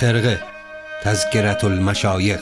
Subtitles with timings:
[0.00, 0.40] خرقه
[1.02, 2.40] تذکرت المشایخ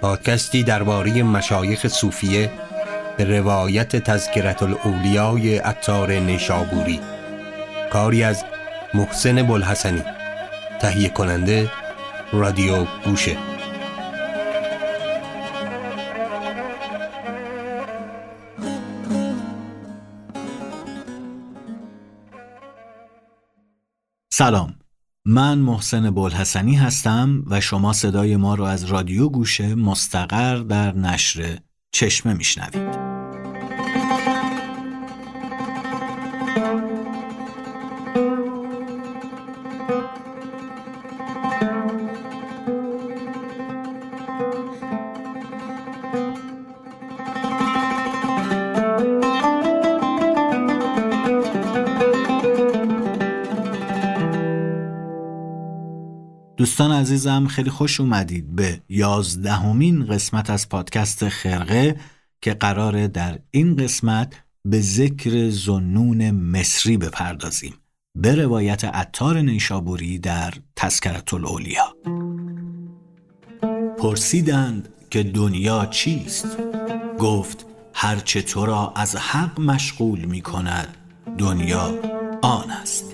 [0.00, 2.50] پادکستی درباره مشایخ صوفیه
[3.16, 7.00] به روایت تذکرت الاولیای اتار نیشابوری.
[7.90, 8.44] کاری از
[8.94, 10.02] محسن بلحسنی
[10.80, 11.70] تهیه کننده
[12.32, 13.36] رادیو گوشه.
[24.32, 24.77] سلام.
[25.30, 31.58] من محسن بلحسنی هستم و شما صدای ما رو از رادیو گوشه مستقر در نشر
[31.92, 33.07] چشمه میشنوید.
[56.58, 61.96] دوستان عزیزم خیلی خوش اومدید به یازدهمین قسمت از پادکست خرقه
[62.42, 64.32] که قراره در این قسمت
[64.64, 67.74] به ذکر زنون مصری بپردازیم.
[68.14, 71.96] به روایت عطار نیشابوری در تذکرت الاولیا
[73.98, 76.56] پرسیدند که دنیا چیست؟
[77.18, 80.96] گفت هرچه تو را از حق مشغول می کند
[81.38, 81.94] دنیا
[82.42, 83.07] آن است.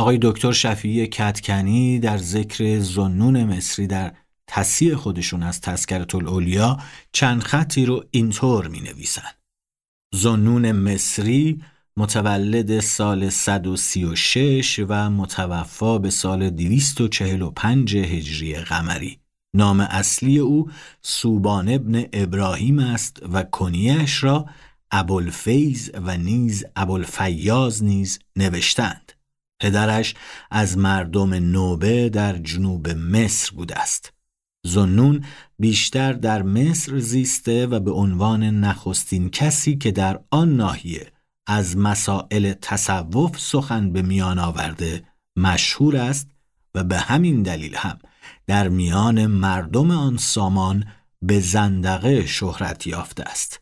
[0.00, 4.12] آقای دکتر شفیعی کتکنی در ذکر زنون مصری در
[4.46, 6.78] تصیح خودشون از تذکرت الاولیا
[7.12, 9.28] چند خطی رو اینطور می نویسن.
[10.14, 11.62] زنون مصری
[11.96, 19.18] متولد سال 136 و متوفا به سال 245 هجری قمری
[19.54, 20.70] نام اصلی او
[21.02, 24.46] سوبان ابن ابراهیم است و کنیش را
[24.90, 29.12] ابوالفیض و نیز ابوالفیاز نیز نوشتند
[29.60, 30.14] پدرش
[30.50, 34.12] از مردم نوبه در جنوب مصر بوده است.
[34.66, 35.24] زنون
[35.58, 41.12] بیشتر در مصر زیسته و به عنوان نخستین کسی که در آن ناحیه
[41.46, 45.04] از مسائل تصوف سخن به میان آورده
[45.36, 46.30] مشهور است
[46.74, 47.98] و به همین دلیل هم
[48.46, 50.84] در میان مردم آن سامان
[51.22, 53.60] به زندقه شهرت یافته است.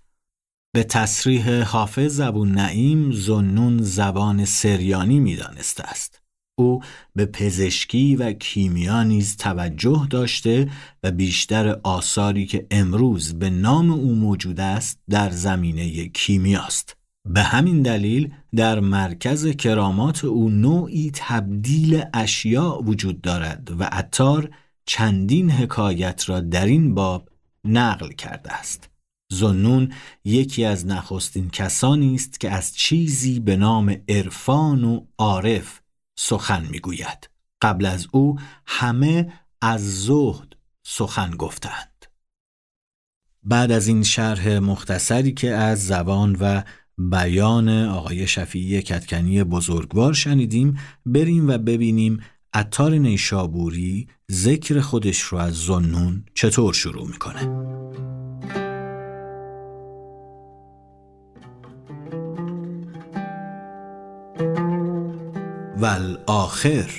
[0.72, 6.22] به تصریح حافظ ابو نعیم زنون زبان سریانی می‌دانسته است.
[6.58, 6.80] او
[7.14, 10.70] به پزشکی و کیمیا نیز توجه داشته
[11.02, 16.96] و بیشتر آثاری که امروز به نام او موجود است در زمینه کیمیاست.
[17.24, 24.50] به همین دلیل در مرکز کرامات او نوعی تبدیل اشیاء وجود دارد و عطار
[24.86, 27.28] چندین حکایت را در این باب
[27.64, 28.87] نقل کرده است.
[29.30, 29.92] زنون
[30.24, 35.80] یکی از نخستین کسانی است که از چیزی به نام عرفان و عارف
[36.18, 37.30] سخن می‌گوید.
[37.62, 40.56] قبل از او همه از زهد
[40.86, 42.06] سخن گفتند.
[43.42, 46.62] بعد از این شرح مختصری که از زبان و
[46.98, 52.20] بیان آقای شفیعی کتکنی بزرگوار شنیدیم بریم و ببینیم
[52.52, 58.17] عطار نیشابوری ذکر خودش رو از زنون چطور شروع می‌کنه.
[66.26, 66.90] آخر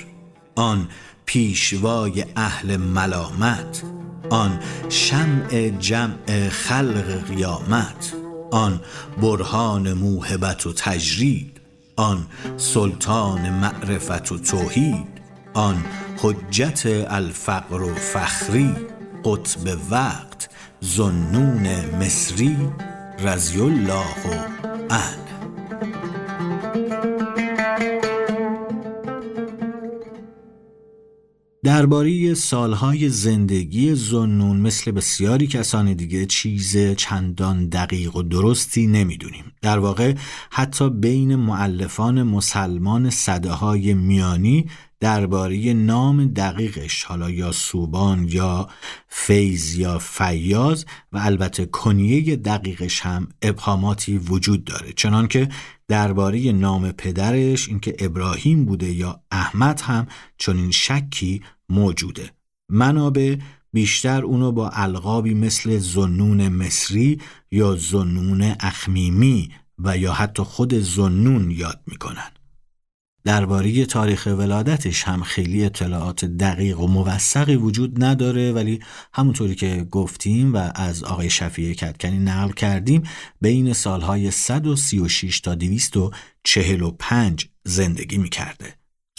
[0.54, 0.88] آن
[1.24, 3.82] پیشوای اهل ملامت.
[4.30, 8.14] آن شمع جمع خلق قیامت.
[8.50, 8.80] آن
[9.22, 11.60] برهان موهبت و تجرید.
[11.96, 12.26] آن
[12.56, 15.20] سلطان معرفت و توحید.
[15.54, 15.84] آن
[16.18, 18.76] حجت الفقر و فخری.
[19.24, 20.48] قطب وقت
[20.80, 21.68] زنون
[22.00, 22.56] مصری.
[23.18, 24.04] رضی الله
[24.90, 25.19] عنه.
[31.64, 39.44] درباره سالهای زندگی زنون مثل بسیاری کسان دیگه چیز چندان دقیق و درستی نمی‌دونیم.
[39.62, 40.14] در واقع
[40.50, 44.66] حتی بین معلفان مسلمان صده های میانی
[45.00, 48.68] درباره نام دقیقش حالا یا سوبان یا
[49.08, 54.92] فیض یا فیاز و البته کنیه دقیقش هم ابهاماتی وجود داره.
[54.92, 55.48] چنانکه
[55.88, 60.06] درباره نام پدرش اینکه ابراهیم بوده یا احمد هم
[60.38, 62.30] چنین شکی موجوده.
[62.68, 63.36] منابع
[63.72, 67.20] بیشتر اونو با القابی مثل زنون مصری
[67.50, 72.30] یا زنون اخمیمی و یا حتی خود زنون یاد می‌کنن.
[73.24, 78.80] درباره تاریخ ولادتش هم خیلی اطلاعات دقیق و موثقی وجود نداره ولی
[79.14, 83.02] همونطوری که گفتیم و از آقای شفیع کتکنی نقل کردیم
[83.40, 88.74] بین سالهای 136 تا 245 زندگی می‌کرده.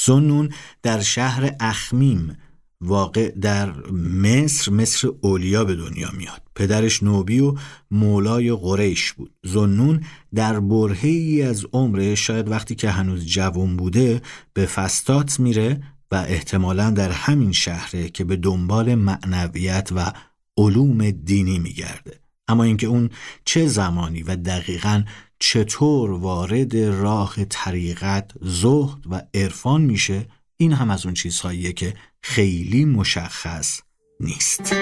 [0.06, 0.50] زنون
[0.83, 2.38] در شهر اخمیم
[2.81, 6.42] واقع در مصر مصر اولیا به دنیا میاد.
[6.56, 7.56] پدرش نوبی و
[7.92, 9.33] مولای قریش بود.
[9.44, 10.04] زنون
[10.36, 14.22] در برهه ای از عمرش شاید وقتی که هنوز جوان بوده
[14.54, 20.13] به فستات میره و احتمالا در همین شهره که به دنبال معنویت و
[20.57, 22.19] علوم دینی میگرده.
[22.48, 23.10] اما اینکه اون
[23.45, 25.04] چه زمانی و دقیقا
[25.39, 30.25] چطور وارد راه طریقت زهد و عرفان میشه
[30.62, 33.81] این هم از اون چیزهاییه که خیلی مشخص
[34.19, 34.74] نیست.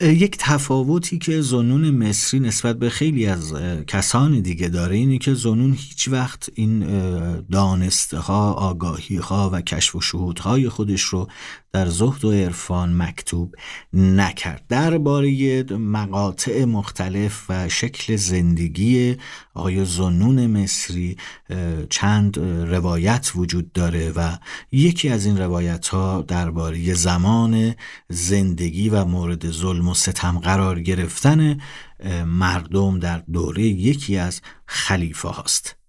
[0.00, 3.54] یک تفاوتی که زنون مصری نسبت به خیلی از
[3.86, 6.80] کسان دیگه داره اینه که زنون هیچ وقت این
[7.40, 11.28] دانسته ها آگاهی ها و کشف و شهودهای خودش رو
[11.74, 13.54] در زهد و عرفان مکتوب
[13.92, 14.64] نکرد.
[14.68, 19.16] درباره مقاطع مختلف و شکل زندگی
[19.54, 21.16] آقای زنون مصری
[21.90, 22.38] چند
[22.68, 24.36] روایت وجود داره و
[24.72, 27.74] یکی از این روایت ها درباره زمان
[28.08, 31.60] زندگی و مورد ظلم و ستم قرار گرفتن
[32.26, 35.81] مردم در دوره یکی از خلیفه هاست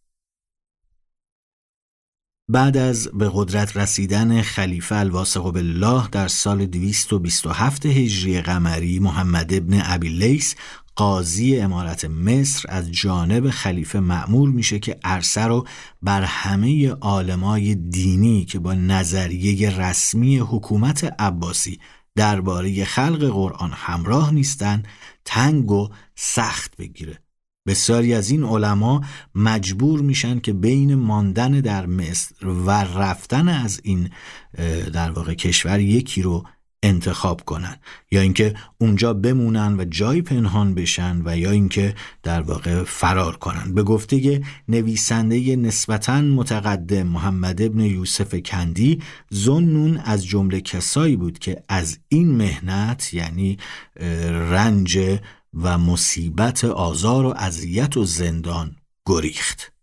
[2.50, 9.82] بعد از به قدرت رسیدن خلیفه الواسق بالله در سال 227 هجری قمری محمد ابن
[9.86, 10.56] ابی لیس
[10.96, 15.68] قاضی امارت مصر از جانب خلیفه معمول میشه که عرصه رو
[16.02, 21.80] بر همه عالمای دینی که با نظریه رسمی حکومت عباسی
[22.16, 24.84] درباره خلق قرآن همراه نیستن
[25.26, 27.20] تنگ و سخت بگیره.
[27.68, 29.02] بسیاری از این علما
[29.36, 34.10] مجبور میشن که بین ماندن در مصر و رفتن از این
[34.94, 36.44] در واقع کشور یکی رو
[36.84, 37.76] انتخاب کنن.
[38.12, 43.74] یا اینکه اونجا بمونن و جای پنهان بشن و یا اینکه در واقع فرار کنن.
[43.74, 51.64] به گفته نویسنده نسبتا متقدم محمد ابن یوسف کندی زنون از جمله کسایی بود که
[51.70, 53.58] از این مهنت یعنی
[54.52, 55.20] رنج
[55.54, 59.74] و مصیبت آزار و اذیت و زندان گریخت.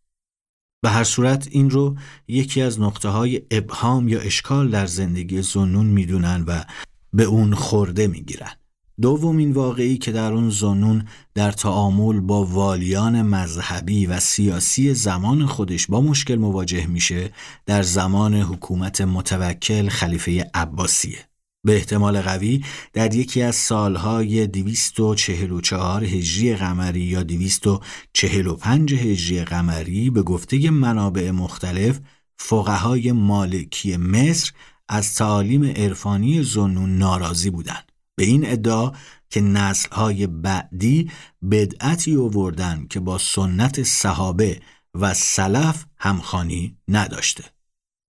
[0.83, 1.97] به هر صورت این رو
[2.29, 6.65] یکی از نقطه های ابهام یا اشکال در زندگی زنون می‌دونن و
[7.13, 8.53] به اون خورده می‌گیرن.
[9.01, 15.87] دومین واقعی که در اون زنون در تعامل با والیان مذهبی و سیاسی زمان خودش
[15.87, 17.33] با مشکل مواجه میشه
[17.67, 21.30] در زمان حکومت متوکل خلیفه عباسیه.
[21.65, 30.23] به احتمال قوی در یکی از سالهای 244 هجری قمری یا 245 هجری قمری به
[30.23, 32.01] گفته منابع مختلف
[32.37, 34.53] فقهای مالکی مصر
[34.89, 37.93] از تعالیم عرفانی زنون ناراضی بودند.
[38.17, 38.93] به این ادعا
[39.31, 41.11] که نسلهای بعدی
[41.51, 44.61] بدعتی آوردن که با سنت صحابه
[44.95, 47.45] و سلف همخانی نداشته.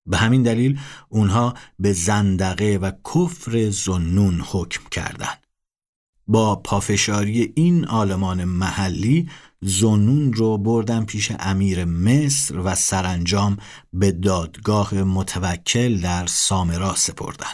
[0.06, 5.38] به همین دلیل اونها به زندقه و کفر زنون حکم کردند.
[6.26, 9.28] با پافشاری این آلمان محلی
[9.60, 13.56] زنون رو بردن پیش امیر مصر و سرانجام
[13.92, 17.52] به دادگاه متوکل در سامرا سپردن.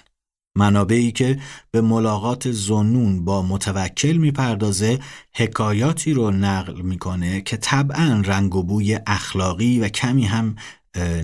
[0.57, 4.99] منابعی که به ملاقات زنون با متوکل می‌پردازه
[5.35, 10.57] حکایاتی رو نقل می‌کنه که طبعا رنگ و بوی اخلاقی و کمی هم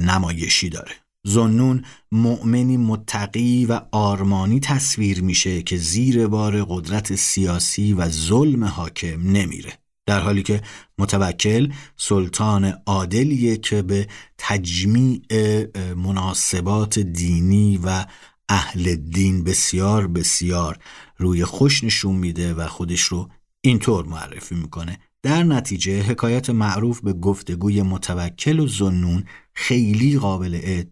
[0.01, 1.04] نمایشی داره.
[1.27, 9.23] زنون مؤمنی متقی و آرمانی تصویر میشه که زیر بار قدرت سیاسی و ظلم حاکم
[9.23, 9.73] نمیره.
[10.07, 10.63] در حالی که
[10.99, 15.21] متوکل سلطان عادلیه که به تجمیع
[15.97, 18.05] مناسبات دینی و
[18.49, 20.79] اهل دین بسیار بسیار
[21.19, 24.99] روی خوش نشون میده و خودش رو اینطور معرفی می‌کنه.
[25.23, 30.83] در نتیجه حکایت معروف به گفتگوی متوکل و زنون خیلی قابل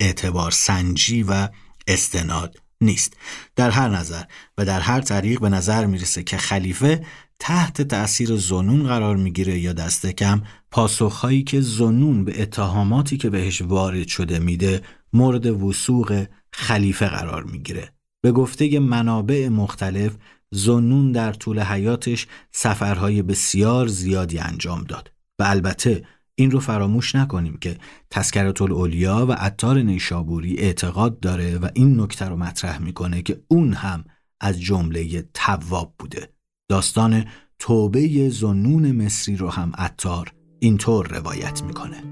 [0.00, 1.48] اعتبار سنجی و
[1.86, 3.16] استناد نیست.
[3.56, 4.22] در هر نظر
[4.58, 7.06] و در هر طریق به نظر می‌رسه که خلیفه
[7.38, 13.62] تحت تأثیر زنون قرار می‌گیره یا دست کم پاسخهایی که زنون به اتهاماتی که بهش
[13.62, 17.92] وارد شده میده مورد وسوق خلیفه قرار می‌گیره.
[18.22, 20.12] به گفته منابع مختلف
[20.50, 27.58] زنون در طول حیاتش سفرهای بسیار زیادی انجام داد و البته این رو فراموش نکنیم
[27.60, 27.78] که
[28.10, 33.72] تسکرت الاولیا و عطار نیشابوری اعتقاد داره و این نکته رو مطرح می‌کنه که اون
[33.72, 34.04] هم
[34.40, 36.28] از جمله تواب بوده.
[36.68, 37.24] داستان
[37.58, 42.02] توبه زنون مصری رو هم عطار اینطور روایت می‌کنه.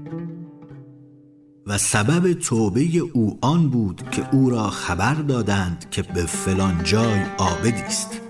[1.67, 7.23] و سبب توبه او آن بود که او را خبر دادند که به فلان جای
[7.37, 8.21] آبدی است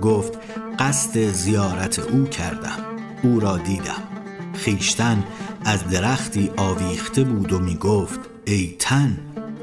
[0.00, 0.38] گفت
[0.78, 2.78] قصد زیارت او کردم.
[3.22, 4.13] او را دیدم.
[4.54, 5.24] خیشتن
[5.64, 9.18] از درختی آویخته بود و می گفت ای تن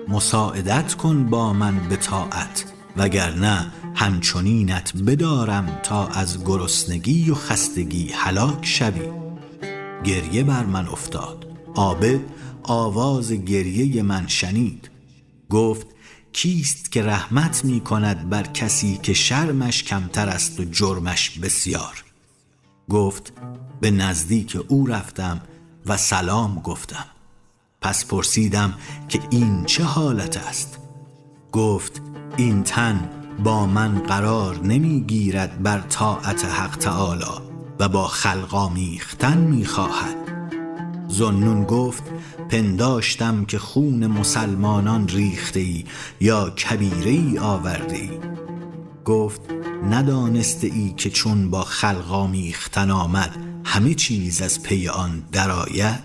[0.07, 2.65] مساعدت کن با من به طاعت
[2.98, 9.10] وگرنه همچنینت بدارم تا از گرسنگی و خستگی هلاک شوی.
[10.03, 11.45] گریه بر من افتاد.
[11.75, 12.19] عابد
[12.63, 14.89] آواز گریه من شنید.
[15.50, 15.88] گفت
[16.33, 22.03] کیست که رحمت می کند بر کسی که شرمش کمتر است و جرمش بسیار؟
[22.91, 23.33] گفت
[23.81, 25.41] به نزدیک او رفتم
[25.86, 27.05] و سلام گفتم.
[27.81, 28.74] پس پرسیدم
[29.10, 30.77] که این چه حالت است؟
[31.51, 32.01] گفت
[32.38, 33.10] این تن
[33.43, 37.41] با من قرار نمی‌گیرد بر طاعت حق تعالی
[37.79, 40.15] و با خلقا میختن می‌خواهد
[41.07, 42.03] زنون گفت
[42.50, 45.86] پنداشتم که خون مسلمانان ریخته ای
[46.19, 48.10] یا کبیره ای آورده ای
[49.05, 49.41] گفت
[49.89, 56.00] ندانسته ای که چون با خلقا میختن آمد همه چیز از پی آن درآید؟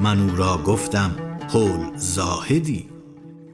[0.00, 1.10] من او را گفتم
[1.52, 2.88] قول زاهدی.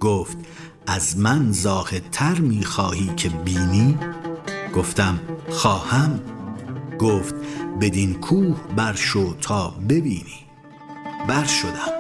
[0.00, 0.38] گفت
[0.86, 3.98] از من زاهدتر می‌خواهی که بینی؟
[4.74, 5.20] گفتم
[5.50, 6.20] خواهم.
[6.98, 7.34] گفت
[7.80, 10.46] بدین کوه برشو تا ببینی.
[11.28, 11.99] بر شدم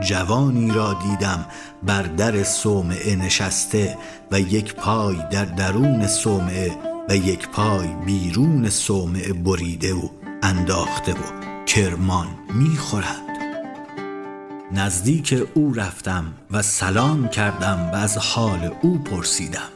[0.00, 1.46] جوانی را دیدم
[1.82, 3.98] بر در صومعه نشسته
[4.30, 6.72] و یک پای در درون صومعه
[7.08, 10.08] و یک پای بیرون صومعه بریده و
[10.42, 13.32] انداخته و کرمان می‌خورند
[14.72, 19.68] نزدیک او رفتم و سلام کردم و از حال او پرسیدم.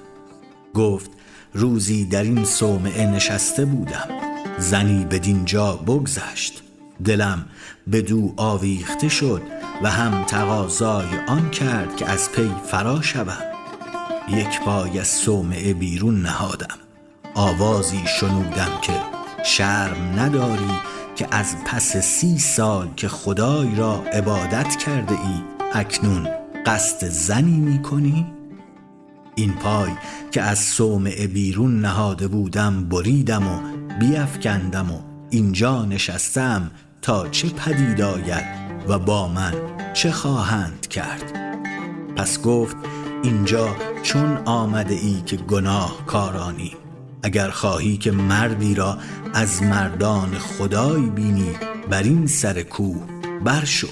[0.74, 1.10] گفت
[1.54, 4.08] روزی در این صومعه نشسته بودم.
[4.58, 6.65] زنی بدین جا بگذشت.
[7.04, 7.44] دلم
[7.86, 9.42] به دو آویخته شد
[9.82, 13.42] و هم تقاضای آن کرد که از پی فرا شوم
[14.28, 16.76] یک پای از صومعه بیرون نهادم
[17.34, 18.92] آوازی شنودم که
[19.44, 20.70] شرم نداری
[21.16, 26.28] که از پس سی سال که خدای را عبادت کرده ای اکنون
[26.66, 28.26] قصد زنی می کنی؟
[29.34, 29.90] این پای
[30.30, 33.60] که از صومعه بیرون نهاده بودم بریدم و
[34.00, 35.00] بیافکندم و
[35.30, 36.70] اینجا نشستم
[37.02, 38.44] تا چه پدید آید
[38.88, 39.54] و با من
[39.94, 41.32] چه خواهند کرد.
[42.16, 42.76] پس گفت
[43.22, 46.76] اینجا چون آمده ای که گناه کارانی
[47.22, 48.98] اگر خواهی که مردی را
[49.34, 51.52] از مردان خدای بینی
[51.90, 53.02] بر این سر کوه
[53.44, 53.88] برشو.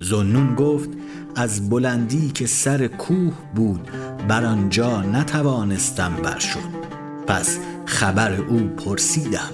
[0.00, 0.90] زنون گفت
[1.36, 3.90] از بلندی که سر کوه بود
[4.28, 6.80] بر آنجا نتوانستم برشد
[7.26, 9.50] پس خبر او پرسیدم.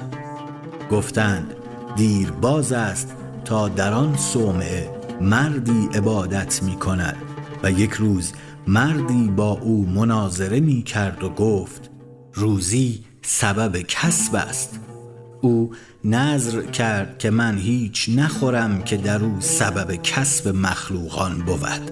[0.90, 1.54] گفتند
[1.96, 7.16] دیر باز است تا در آن صومعه مردی عبادت می کند
[7.62, 8.32] و یک روز
[8.66, 11.90] مردی با او مناظره می کرد و گفت
[12.34, 14.80] روزی سبب کسب است.
[15.40, 15.70] او
[16.04, 21.90] نظر کرد که من هیچ نخورم که در او سبب کسب مخلوقان بود.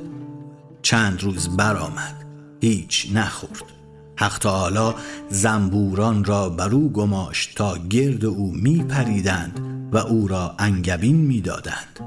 [0.82, 2.24] چند روز برآمد
[2.60, 3.62] هیچ نخورد.
[4.16, 4.94] حق تعالی
[5.30, 11.40] زنبوران را بر او گماشت تا گرد او می پریدند و او را انگبین می
[11.40, 12.00] دادند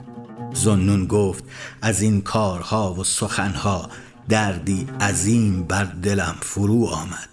[0.54, 1.44] زنون گفت
[1.82, 3.90] از این کارها و سخنها
[4.30, 7.30] دردی عظیم بر دلم فرو آمد.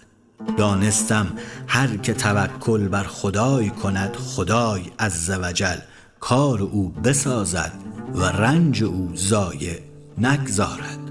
[0.57, 1.27] دانستم
[1.67, 5.77] هر که توکل بر خدای کند خدای عزوجل
[6.19, 7.71] کار او بسازد
[8.13, 9.83] و رنج او زایه
[10.17, 11.04] نگذارد.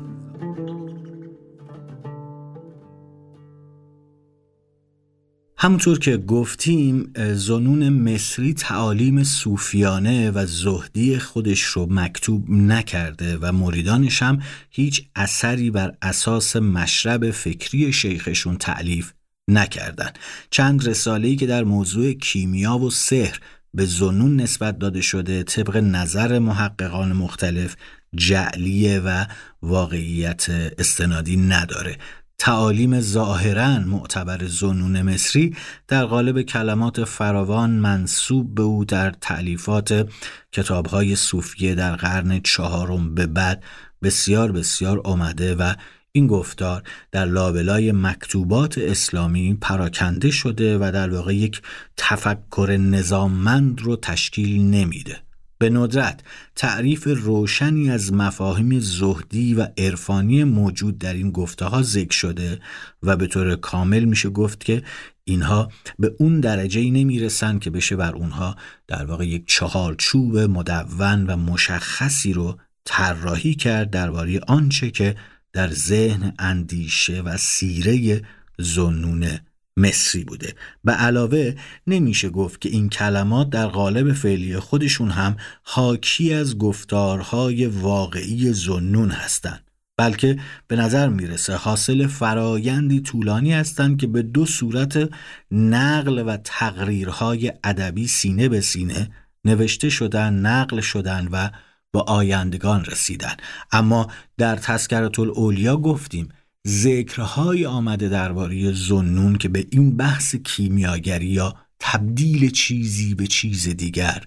[5.65, 14.23] همونطور که گفتیم زنون مصری تعالیم صوفیانه و زهدی خودش رو مکتوب نکرده و مریدانش
[14.23, 19.13] هم هیچ اثری بر اساس مشرب فکری شیخشون تعلیف
[19.49, 20.11] نکردن.
[20.51, 23.39] چند رساله‌ای که در موضوع کیمیا و سحر
[23.75, 27.77] به زنون نسبت داده شده طبق نظر محققان مختلف
[28.17, 29.25] جعلیه و
[29.63, 30.47] واقعیت
[30.79, 31.99] استنادی نداره.
[32.45, 35.57] تعالیم ظاهرا معتبر زنون مصری
[35.89, 40.11] در قالب کلمات فراوان منصوب به او در تعلیفات
[40.53, 43.63] کتابهای صوفیه در قرن چهارم به بعد
[44.03, 45.75] بسیار بسیار آمده و
[46.13, 46.83] این گفتار
[47.13, 51.63] در لابلای مکتوبات اسلامی پراکنده شده و در واقع یک
[51.97, 55.24] تفکر نظاممند رو تشکیل نمیده.
[55.65, 56.21] به ندرت
[56.57, 62.61] تعریف روشنی از مفاهیم زهدی و عرفانی موجود در این گفته ها ذکر شده
[63.03, 64.83] و به طور کامل میشه گفت که
[65.25, 65.69] اینها
[65.99, 68.57] به اون درجه ای نمی‌رسن که بشه بر اونها
[68.89, 75.17] در واقع یک چهارچوب مدون و مشخصی رو طراحی کرد درباره آنچه که
[75.53, 78.23] در ذهن اندیشه و سیره
[78.59, 79.41] زنونه
[79.77, 80.55] مصری بوده.
[80.85, 81.55] به علاوه
[81.87, 89.11] نمیشه گفت که این کلمات در قالب فعلی خودشون هم حاکی از گفتارهای واقعی زنون
[89.11, 95.11] هستند بلکه به نظر می‌رسه حاصل فرایندی طولانی هستند که به دو صورت
[95.51, 99.11] نقل و تقریرهای ادبی سینه به سینه
[99.45, 101.51] نوشته شدن نقل شدن و
[101.93, 103.35] با آیندگان رسیدن.
[103.73, 104.07] اما
[104.39, 106.29] در تذکرت الاولیا گفتیم
[106.69, 114.23] ذکرهای آمده درباره زنون که به این بحث کیمیاگری یا تبدیل چیزی به چیز دیگر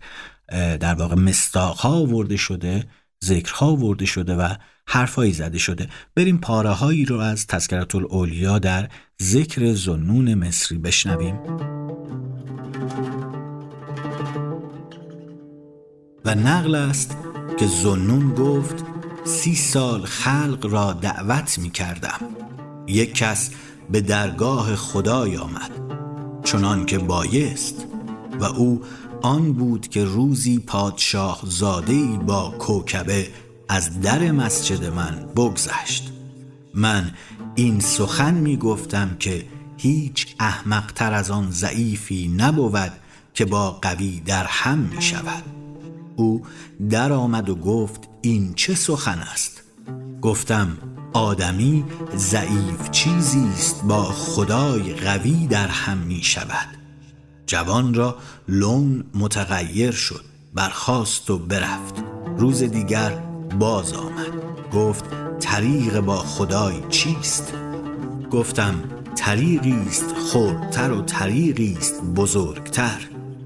[0.79, 2.83] در واقع مستاقها آورده شده
[3.25, 4.55] ذکرها آورده شده و
[4.87, 5.89] حرفایی زده شده.
[6.15, 8.89] بریم پاره هایی رو از تذکرت الاولیا در
[9.21, 11.39] ذکر زنون مصری بشنویم.
[16.25, 17.17] و نقل است
[17.59, 18.96] که زنون گفت
[19.27, 22.19] سی سال خلق را دعوت می کردم.
[22.87, 23.49] یک کس
[23.91, 25.71] به درگاه خدای آمد
[26.43, 27.85] چنان که بایست.
[28.39, 28.81] و او
[29.21, 33.27] آن بود که روزی پادشاه زادهی با کوکبه
[33.69, 36.11] از در مسجد من بگذشت.
[36.73, 37.11] من
[37.55, 39.45] این سخن می گفتم که
[39.77, 42.91] هیچ احمقتر از آن ضعیفی نبود
[43.33, 45.56] که با قوی در هم می شود.
[46.17, 46.41] او
[46.89, 49.63] در آمد و گفت این چه سخن است؟
[50.21, 50.77] گفتم
[51.13, 56.67] آدمی ضعیف چیزی است با خدای قوی در هم می شود.
[57.45, 61.95] جوان را لون متغیر شد برخاست و برفت.
[62.37, 63.09] روز دیگر
[63.59, 64.33] باز آمد.
[64.73, 65.05] گفت
[65.39, 67.53] طریق با خدای چیست؟
[68.31, 68.83] گفتم
[69.15, 73.01] طریقی است خردتر و طریقی است بزرگتر.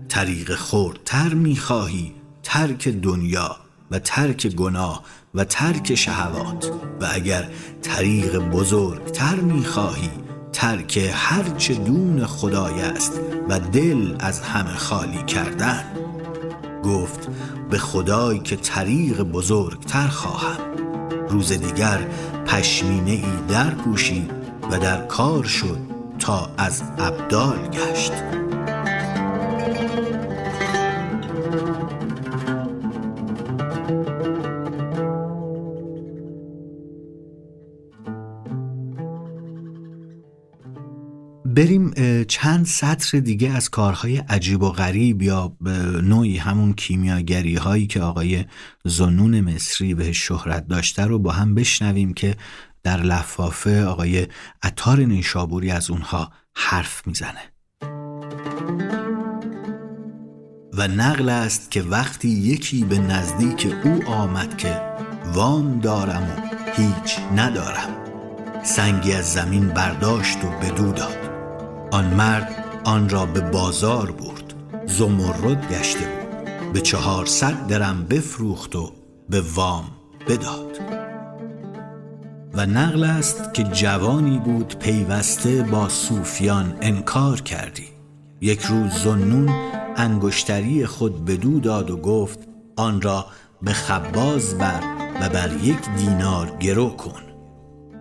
[0.10, 3.56] طریق خردتر می‌خواهی ترک دنیا
[3.92, 5.04] و ترک گناه
[5.36, 6.72] و ترک شهوات.
[7.02, 7.50] و اگر
[7.82, 10.10] طریق بزرگتر می‌خواهی
[10.54, 15.84] ترک هرچه دون خدای است و دل از همه خالی کردن.
[16.84, 17.30] گفت
[17.70, 20.58] به خدای که طریق بزرگتر خواهم.
[21.30, 22.08] روز دیگر
[22.48, 24.32] پشمینه ای در پوشید
[24.72, 25.78] و در کار شد
[26.20, 28.12] تا از ابدال گشت.
[41.62, 41.94] بریم
[42.24, 45.56] چند سطر دیگه از کارهای عجیب و غریب یا
[46.04, 48.46] نوعی همون کیمیاگری هایی که آقای
[48.86, 52.36] زنون مصری به شهرت داشته رو با هم بشنویم که
[52.84, 54.28] در لفافه آقای
[54.64, 57.52] عطار نیشابوری از اونها حرف می‌زنه.
[60.74, 64.82] و نقل است که وقتی یکی به نزدیک او آمد که
[65.34, 66.42] وام دارم و
[66.82, 67.98] هیچ ندارم
[68.64, 71.31] سنگی از زمین برداشت و بدو داد.
[71.92, 74.54] آن مرد آن را به بازار برد.
[74.88, 76.74] زمرد گشته بود.
[76.74, 78.92] به چهارصد درم بفروخت و
[79.30, 79.84] به وام
[80.28, 80.80] بداد.
[82.54, 87.88] و نقل است که جوانی بود پیوسته با صوفیان انکار کردی.
[88.42, 89.50] یک روز زنون
[89.96, 92.40] انگشتری خود بدو داد و گفت
[92.76, 93.26] آن را
[93.62, 94.82] به خباز بر
[95.22, 97.22] و بر یک دینار گرو کن.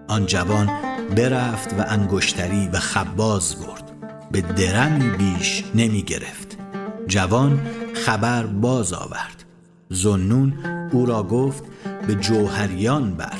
[0.09, 0.71] آن جوان
[1.17, 3.93] برفت و انگشتری به خباز برد.
[4.31, 6.59] به درمی بیش نمی گرفت.
[7.07, 7.61] جوان
[7.95, 9.45] خبر باز آورد.
[9.89, 10.55] زنون
[10.93, 11.65] او را گفت
[12.07, 13.39] به جوهریان بر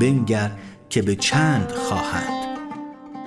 [0.00, 0.50] بنگر
[0.88, 2.58] که به چند خواهند.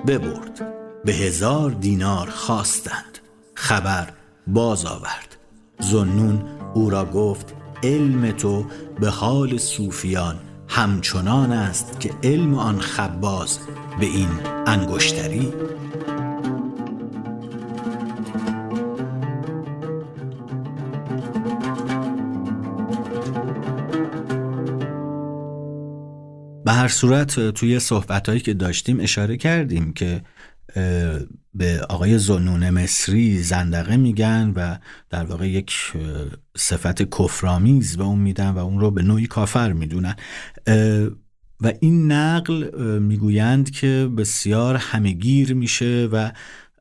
[0.06, 0.74] ببرد.
[1.04, 3.18] به هزار دینار خواستند.
[3.54, 4.08] خبر
[4.46, 5.36] باز آورد.
[5.80, 6.42] زنون
[6.74, 8.66] او را گفت علم تو
[9.00, 10.38] به حال صوفیان
[10.74, 13.58] همچنان است که علم آن خباز
[14.00, 14.28] به این
[14.66, 15.52] انگشتری.
[26.64, 30.22] به هر صورت توی صحبتهایی که داشتیم اشاره کردیم که
[31.54, 34.76] به آقای زنون مصری زندقه میگن و
[35.10, 35.72] در واقع یک
[36.56, 40.16] صفت کفرآمیز به اون میدن و اون رو به نوعی کافر می‌دونن.
[41.60, 46.30] و این نقل می‌گویند که بسیار همهگیر میشه و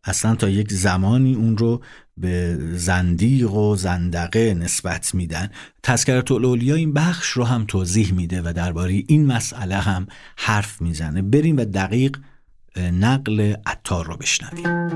[0.03, 1.83] اصلا تا یک زمانی اون رو
[2.17, 5.49] به زندیق و زندقه نسبت میدن.
[5.83, 10.07] تذکرت الاولیا این بخش رو هم توضیح میده و درباره این مسئله هم
[10.37, 11.21] حرف می‌زنه.
[11.21, 12.17] بریم و دقیق
[12.77, 14.91] نقل عطار رو بشنویم.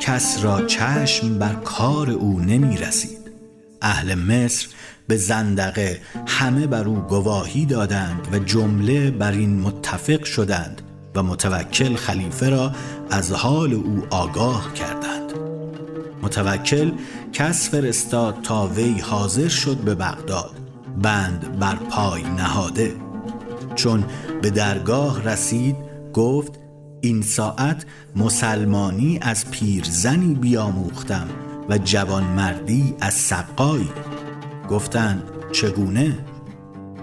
[0.00, 3.18] کس را چشم بر کار او نمی رسید.
[3.82, 4.68] اهل مصر
[5.06, 10.82] به زندقه همه بر او گواهی دادند و جمله بر این متفق شدند
[11.14, 12.72] و متوکل خلیفه را
[13.10, 15.32] از حال او آگاه کردند.
[16.22, 16.92] متوکل
[17.32, 20.67] کس فرستاد تا وی حاضر شد به بغداد.
[21.02, 22.94] بند بر پای نهاده.
[23.74, 24.04] چون
[24.42, 25.76] به درگاه رسید
[26.12, 26.52] گفت
[27.00, 31.28] این ساعت مسلمانی از پیرزنی بیاموختم
[31.68, 33.90] و جوانمردی از سقایی
[34.70, 36.18] گفتند چگونه؟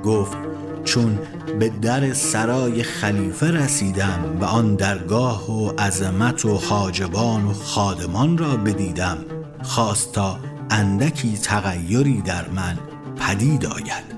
[0.04, 0.38] گفت
[0.84, 1.20] چون
[1.60, 8.58] به در سرای خلیفه رسیدم و آن درگاه و عظمت و حاجبان و خادمان را
[8.58, 9.18] بدیدم
[9.64, 12.78] خواست تا اندکی تغییری در من
[13.20, 14.16] پدید آید.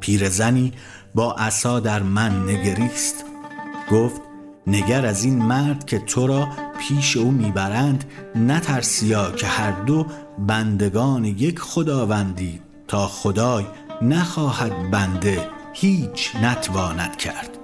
[0.00, 0.72] پیرزنی
[1.14, 3.24] با عصا در من نگریست.
[3.90, 4.20] گفت
[4.66, 10.06] نگر از این مرد که تو را پیش او می‌برند نترسیا که هر دو
[10.38, 13.64] بندگان یک خداوندی تا خدای
[14.02, 17.58] نخواهد بنده هیچ نتواند کرد.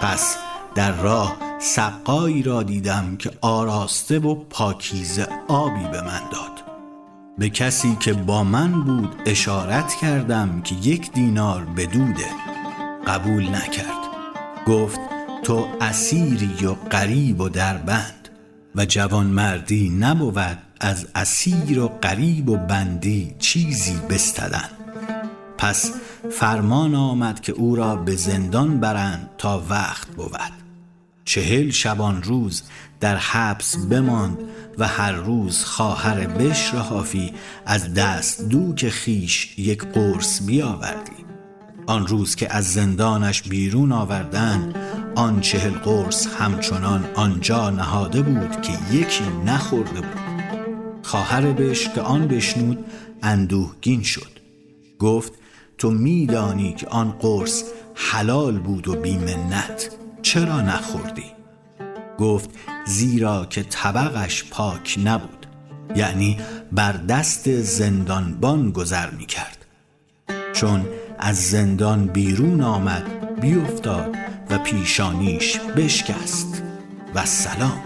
[0.00, 0.36] پس
[0.74, 6.67] در راه سقایی را دیدم که آراسته و پاکیزه آبی به من داد.
[7.38, 12.26] به کسی که با من بود اشارت کردم که یک دینار بدوده
[13.06, 14.08] قبول نکرد.
[14.66, 15.00] گفت
[15.42, 18.28] تو اسیری و غریب و دربند
[18.74, 24.70] و جوان مردی نبود از اسیر و غریب و بندی چیزی بستدن.
[25.58, 25.92] پس
[26.30, 30.67] فرمان آمد که او را به زندان برند تا وقت بود.
[31.28, 32.62] چهل شبان روز
[33.00, 34.38] در حبس بماند
[34.78, 37.32] و هر روز خواهر بشر حافی
[37.66, 41.24] از دست دوک خیش یک قرص بیاوردی.
[41.86, 44.74] آن روز که از زندانش بیرون آوردن
[45.16, 50.20] آن چهل قرص همچنان آنجا نهاده بود که یکی نخورده بود.
[51.02, 52.84] خواهر بش که آن بشنود
[53.22, 54.38] اندوهگین شد.
[54.98, 55.32] گفت
[55.78, 57.62] تو میدانی که آن قرص
[57.94, 59.98] حلال بود و بیمنت.
[60.28, 61.32] چرا نخوردی؟
[62.18, 62.50] گفت
[62.86, 65.46] زیرا که طبقش پاک نبود.
[65.96, 66.36] یعنی
[66.72, 69.66] بر دست زندانبان گذر می کرد
[70.52, 70.86] چون
[71.18, 74.16] از زندان بیرون آمد بیافتاد
[74.50, 76.62] و پیشانیش بشکست.
[77.14, 77.82] و سلام.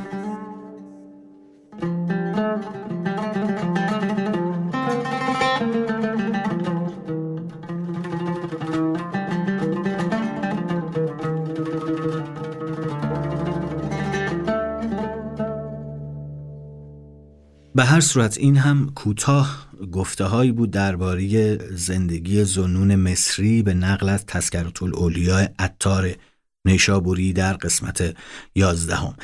[17.74, 24.08] به هر صورت این هم کوتاه گفته هایی بود درباره زندگی زنون مصری به نقل
[24.08, 26.14] از تذکرت الاولیاء عطار
[26.64, 28.16] نیشابوری در قسمت
[28.54, 29.14] یازدهم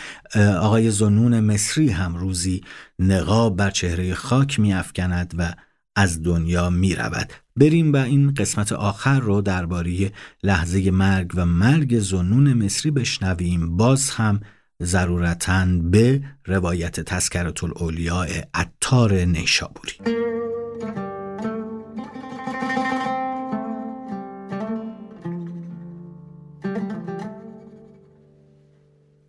[0.61, 2.61] آقای زنون مصری هم روزی
[2.99, 5.55] نقاب بر چهره خاک می افکند و
[5.97, 7.33] از دنیا می رود.
[7.57, 14.11] بریم و این قسمت آخر رو درباره لحظه مرگ و مرگ زنون مصری بشنویم باز
[14.11, 14.41] هم
[14.83, 19.93] ضرورتا به روایت تذکرت الاولیاء عطار نیشابوری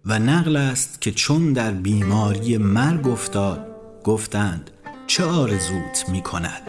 [0.06, 3.68] و نقل است که چون در بیماری مرگ افتاد
[4.04, 4.72] گفتند
[5.08, 6.62] چه آرزوت می کند؟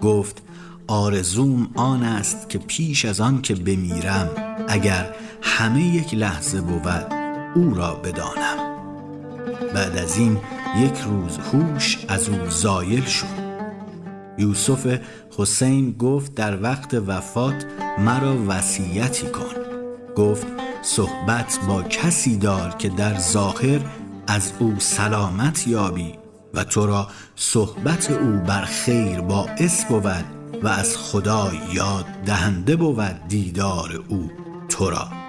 [0.00, 0.42] گفت
[0.86, 4.30] آرزوم آن است که پیش از آن که بمیرم
[4.68, 7.23] اگر همه یک لحظه بود
[7.54, 8.74] او را بدانم.
[9.74, 10.40] بعد از این
[10.76, 13.44] یک روز هوش از او زایل شد.
[14.38, 14.98] یوسف
[15.38, 17.66] حسین گفت در وقت وفات
[17.98, 19.54] مرا وصیتی کن.
[20.16, 20.46] گفت
[20.82, 23.80] صحبت با کسی دار که در ظاهر
[24.26, 26.14] از او سلامت یابی
[26.54, 30.24] و تو را صحبت او بر خیر باعث بود
[30.62, 34.30] و از خدا یاد دهنده بود دیدار او
[34.68, 35.23] تو را.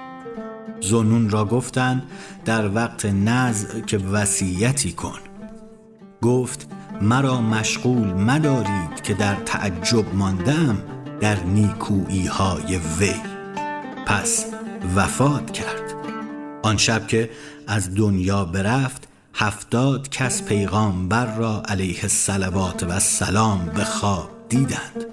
[0.82, 2.04] زنون را گفتند
[2.46, 5.20] در وقت نزع که وصیتی کن.
[6.22, 6.68] گفت
[7.02, 10.78] مرا مشغول مدارید که در تعجب ماندم
[11.20, 13.14] در نیکویی های وی.
[14.06, 14.46] پس
[14.96, 15.96] وفات کرد.
[16.64, 17.30] آن شب که
[17.68, 25.06] از دنیا برفت هفتاد کس پیغامبر را علیه الصلوات و السلام به خواب دیدند.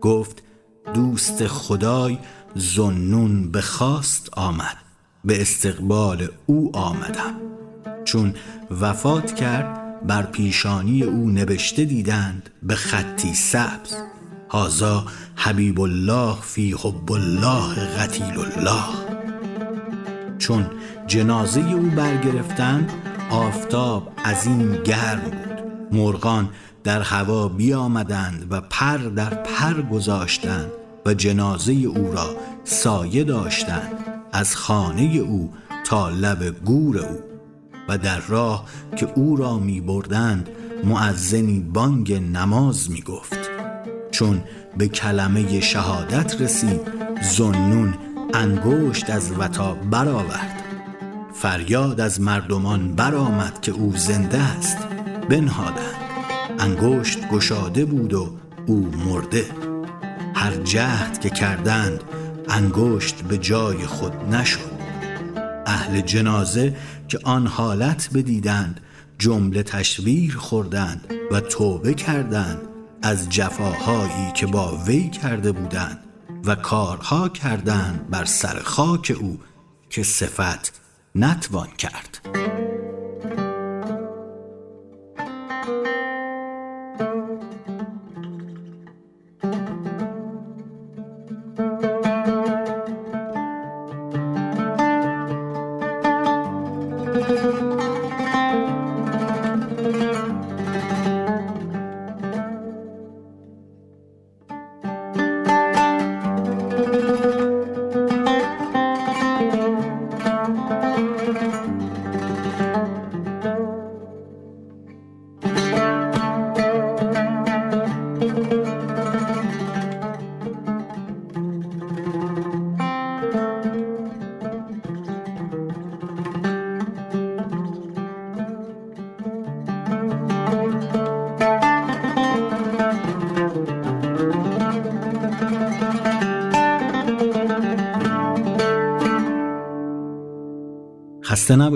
[0.00, 0.42] گفت
[0.94, 2.18] دوست خدای
[2.54, 4.85] زنون به خواست آمد.
[5.26, 7.34] به استقبال او آمدم.
[8.04, 8.34] چون
[8.80, 13.94] وفات کرد بر پیشانی او نوشته دیدند به خطی سبز.
[14.50, 18.84] هازا حبیب الله فی حب الله قتیل الله.
[20.38, 20.70] چون
[21.06, 22.92] جنازه او برگرفتند
[23.30, 25.98] آفتاب از این گرم بود.
[26.00, 26.48] مرغان
[26.84, 30.70] در هوا بیامدند و پر در پر گذاشتند.
[31.06, 33.92] و جنازه او را سایه داشتند
[34.32, 35.52] از خانه او
[35.84, 37.18] تا لب گور او
[37.88, 38.64] و در راه
[38.96, 40.48] که او را می بردند
[40.84, 43.50] معزنی بانگ نماز می گفت
[44.10, 44.42] چون
[44.78, 46.80] به کلمه شهادت رسید
[47.22, 47.94] زنون
[48.34, 50.62] انگشت از وتا برآورد.
[51.34, 54.78] فریاد از مردمان برآمد که او زنده است.
[55.28, 55.96] بنهادند.
[56.58, 58.30] انگشت گشاده بود و
[58.66, 59.65] او مرده.
[60.46, 62.00] هر جهد که کردند
[62.48, 64.76] انگشت به جای خود نشد.
[65.66, 66.76] اهل جنازه
[67.08, 68.80] که آن حالت بدیدند
[69.18, 72.58] جمله تشویر خوردند و توبه کردند
[73.02, 75.98] از جفاهایی که با وی کرده بودند
[76.44, 79.40] و کارها کردند بر سر خاک او
[79.90, 80.80] که صفت
[81.14, 82.20] نتوان کرد.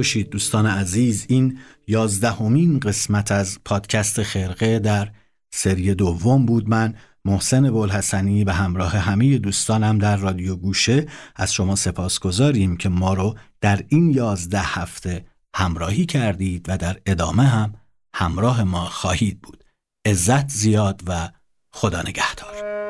[0.01, 5.13] خسته نباشید دوستان عزیز این یازدهمین قسمت از پادکست خرقه در
[5.51, 6.69] سری دوم بود.
[6.69, 12.89] من محسن بولحسنی به همراه همه دوستانم در رادیو گوشه از شما سپاس گذاریم که
[12.89, 17.75] ما رو در این یازده هفته همراهی کردید و در ادامه هم
[18.15, 19.65] همراه ما خواهید بود.
[20.07, 21.29] عزت زیاد و
[21.73, 22.90] خدا نگهدار.